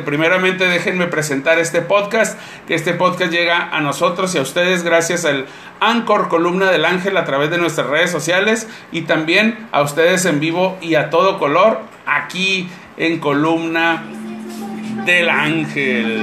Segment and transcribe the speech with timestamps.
[0.00, 5.24] Primeramente déjenme presentar este podcast, que este podcast llega a nosotros y a ustedes gracias
[5.24, 5.46] al
[5.80, 10.40] Anchor Columna del Ángel a través de nuestras redes sociales y también a ustedes en
[10.40, 14.02] vivo y a todo color aquí en Columna
[15.04, 16.22] del Ángel.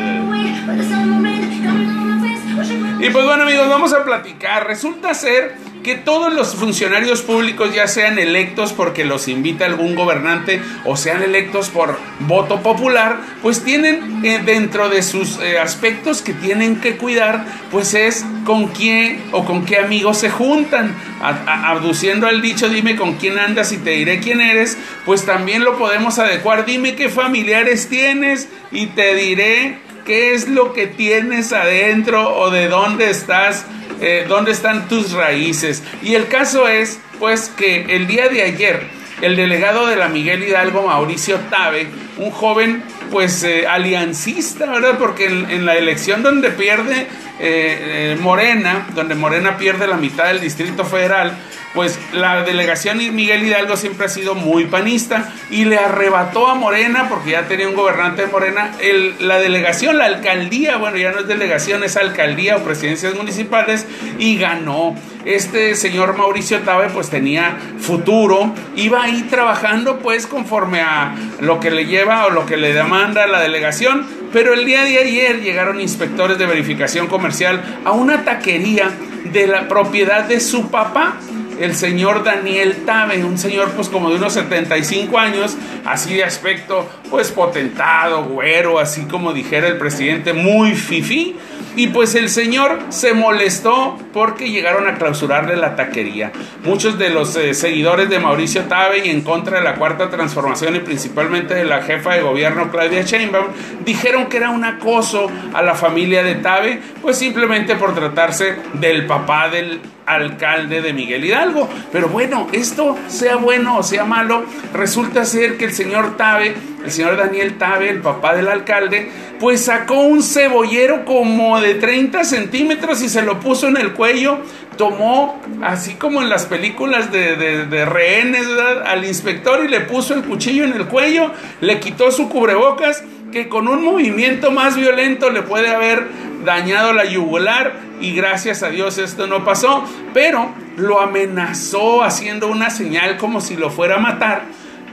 [2.99, 4.67] Y pues bueno amigos, vamos a platicar.
[4.67, 10.61] Resulta ser que todos los funcionarios públicos, ya sean electos porque los invita algún gobernante
[10.85, 16.33] o sean electos por voto popular, pues tienen eh, dentro de sus eh, aspectos que
[16.33, 20.95] tienen que cuidar, pues es con quién o con qué amigos se juntan.
[21.21, 25.77] Aduciendo al dicho, dime con quién andas y te diré quién eres, pues también lo
[25.77, 26.65] podemos adecuar.
[26.65, 32.67] Dime qué familiares tienes y te diré qué es lo que tienes adentro o de
[32.67, 33.65] dónde estás
[34.01, 35.83] eh, dónde están tus raíces.
[36.01, 38.81] Y el caso es, pues, que el día de ayer,
[39.21, 44.97] el delegado de la Miguel Hidalgo, Mauricio Tabe, un joven, pues, eh, aliancista, ¿verdad?
[44.97, 47.07] Porque en, la elección donde pierde
[47.39, 51.37] eh, Morena, donde Morena pierde la mitad del Distrito Federal,
[51.73, 57.07] pues la delegación Miguel Hidalgo siempre ha sido muy panista y le arrebató a Morena,
[57.09, 58.71] porque ya tenía un gobernante de Morena,
[59.19, 63.85] la delegación, la alcaldía, bueno, ya no es delegación, es alcaldía o presidencias municipales,
[64.17, 64.95] y ganó.
[65.25, 71.71] Este señor Mauricio Tabe pues tenía futuro, iba ahí trabajando pues conforme a lo que
[71.71, 75.81] le lleva o lo que le demanda la delegación, pero el día de ayer llegaron
[75.81, 78.91] inspectores de verificación comercial a una taquería
[79.31, 81.17] de la propiedad de su papá
[81.59, 86.89] el señor Daniel Tabe, un señor pues como de unos 75 años, así de aspecto
[87.09, 91.35] pues potentado, güero, así como dijera el presidente, muy fifí.
[91.79, 96.33] Y pues el señor se molestó porque llegaron a clausurarle la taquería.
[96.65, 100.75] Muchos de los eh, seguidores de Mauricio Tabe y en contra de la cuarta transformación
[100.75, 103.45] y principalmente de la jefa de gobierno Claudia Sheinbaum
[103.85, 109.05] dijeron que era un acoso a la familia de Tabe, pues simplemente por tratarse del
[109.05, 111.69] papá del alcalde de Miguel Hidalgo.
[111.91, 114.43] Pero bueno, esto sea bueno o sea malo,
[114.73, 119.09] resulta ser que el señor Tabe, el señor Daniel Tabe, el papá del alcalde,
[119.39, 124.39] pues sacó un cebollero como de 30 centímetros y se lo puso en el cuello,
[124.77, 128.45] tomó, así como en las películas de, rehenes,
[128.85, 131.31] al inspector y le puso el cuchillo en el cuello,
[131.61, 136.07] le quitó su cubrebocas, que con un movimiento más violento le puede haber
[136.43, 139.83] dañado la yugular y gracias a Dios esto no pasó,
[140.13, 144.43] pero lo amenazó haciendo una señal como si lo fuera a matar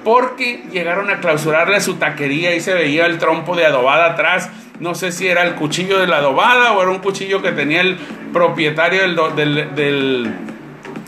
[0.07, 4.51] porque llegaron a clausurarle su taquería y se veía el trompo de adobada atrás.
[4.79, 7.81] No sé si era el cuchillo de la adobada o era un cuchillo que tenía
[7.81, 7.97] el
[8.33, 10.33] propietario del, del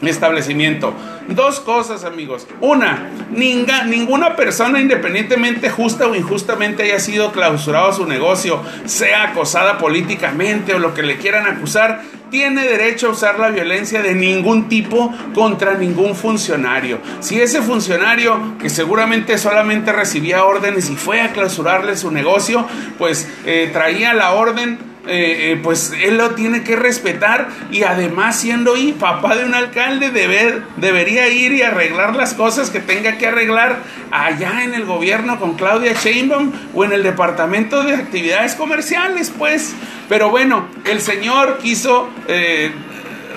[0.02, 0.94] establecimiento.
[1.28, 2.46] Dos cosas, amigos.
[2.60, 10.74] Una, ninguna persona, independientemente justa o injustamente haya sido clausurado su negocio, sea acosada políticamente
[10.74, 15.14] o lo que le quieran acusar, tiene derecho a usar la violencia de ningún tipo
[15.34, 16.98] contra ningún funcionario.
[17.20, 22.66] Si ese funcionario, que seguramente solamente recibía órdenes y fue a clausurarle su negocio,
[22.98, 28.38] pues eh, traía la orden eh, eh, pues él lo tiene que respetar y además
[28.38, 33.16] siendo y papá de un alcalde deber, debería ir y arreglar las cosas que tenga
[33.16, 33.78] que arreglar
[34.10, 39.74] allá en el gobierno con Claudia Sheinbaum o en el departamento de actividades comerciales pues.
[40.10, 42.70] Pero bueno el señor quiso eh,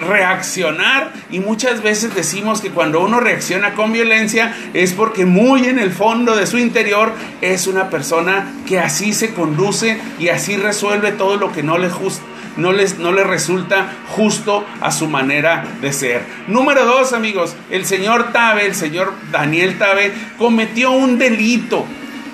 [0.02, 5.80] reaccionar y muchas veces decimos que cuando uno reacciona con violencia es porque muy en
[5.80, 11.12] el fondo de su interior es una persona que así se conduce y así resuelve
[11.12, 11.90] todo lo que no le
[12.58, 16.24] no, les, no le resulta justo a su manera de ser.
[16.48, 21.86] Número dos, amigos, el señor Tabe, el señor Daniel Tabe, cometió un delito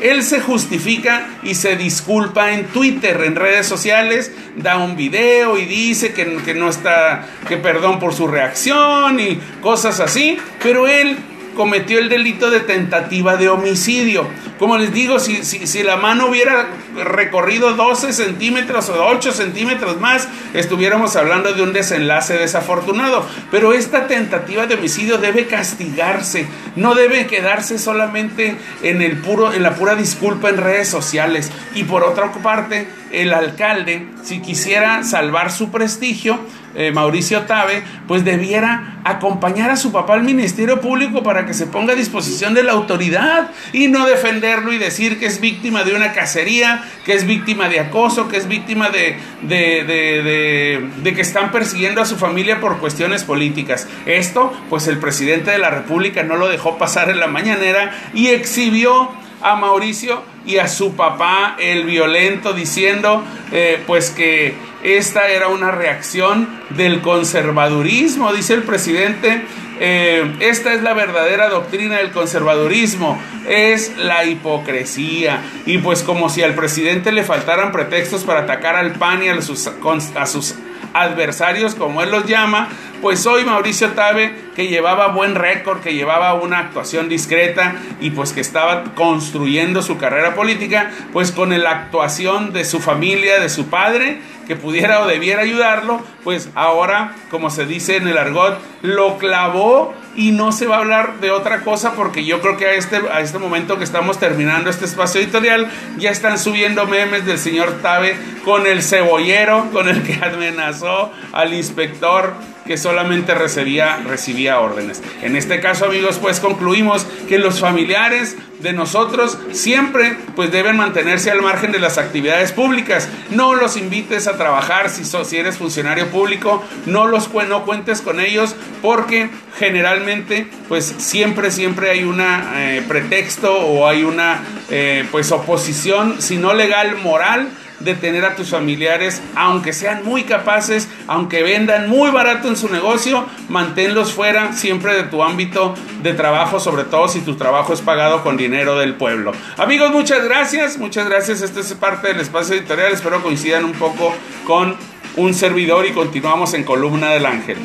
[0.02, 5.66] él se justifica y se disculpa en Twitter, en redes sociales, da un video y
[5.66, 11.18] dice que, que no está, que perdón por su reacción y cosas así, pero él
[11.58, 14.28] cometió el delito de tentativa de homicidio.
[14.60, 16.67] Como les digo, si, si, la mano hubiera
[17.04, 23.26] recorrido 12 centímetros o 8 centímetros más, estuviéramos hablando de un desenlace desafortunado.
[23.52, 29.64] Pero esta tentativa de homicidio debe castigarse, no debe quedarse solamente en, el puro, en
[29.64, 31.52] la pura disculpa en redes sociales.
[31.76, 36.40] Y por otra parte, el alcalde, si quisiera salvar su prestigio,
[36.76, 41.66] eh, Mauricio Tabe, pues debiera acompañar a su papá al Ministerio Público para que se
[41.66, 45.96] ponga a disposición de la autoridad y no defenderlo y decir que es víctima de
[45.96, 51.22] una cacería, que es víctima de acoso, que es víctima de, de, de, de que
[51.22, 53.88] están persiguiendo a su familia por cuestiones políticas.
[54.06, 58.28] Esto, pues el presidente de la República no lo dejó pasar en la mañanera y
[58.28, 59.10] exhibió
[59.42, 65.72] a Mauricio y a su papá, el violento, diciendo eh, pues que esta era una
[65.72, 69.44] reacción del conservadurismo, dice el presidente.
[69.80, 75.42] Eh, esta es la verdadera doctrina del conservadurismo, es la hipocresía.
[75.66, 79.42] Y pues como si al presidente le faltaran pretextos para atacar al PAN y a
[79.42, 80.56] sus, a sus
[80.94, 82.70] adversarios, como él los llama,
[83.02, 88.34] pues hoy Mauricio Tabe, que llevaba buen récord, que llevaba una actuación discreta y pues
[88.34, 93.68] que estaba construyendo su carrera política, pues con la actuación de su familia, de su
[93.68, 99.18] padre, que pudiera o debiera ayudarlo, pues ahora, como se dice en el argot, lo
[99.18, 102.74] clavó y no se va a hablar de otra cosa porque yo creo que a
[102.74, 107.38] este, a este momento que estamos terminando este espacio editorial ya están subiendo memes del
[107.38, 112.34] señor Tabe con el cebollero con el que amenazó al inspector
[112.68, 115.02] que solamente recibía, recibía órdenes.
[115.22, 121.30] En este caso, amigos, pues concluimos que los familiares de nosotros siempre pues deben mantenerse
[121.30, 123.08] al margen de las actividades públicas.
[123.30, 128.20] No los invites a trabajar si, si eres funcionario público, no los no cuentes con
[128.20, 135.32] ellos porque generalmente pues siempre siempre hay una eh, pretexto o hay una eh, pues
[135.32, 141.44] oposición si no legal moral de tener a tus familiares, aunque sean muy capaces, aunque
[141.44, 146.84] vendan muy barato en su negocio, manténlos fuera siempre de tu ámbito de trabajo, sobre
[146.84, 149.32] todo si tu trabajo es pagado con dinero del pueblo.
[149.58, 151.42] Amigos, muchas gracias, muchas gracias.
[151.42, 152.92] Este es parte del espacio editorial.
[152.92, 154.14] Espero coincidan un poco
[154.46, 154.76] con
[155.16, 157.58] un servidor y continuamos en Columna del Ángel.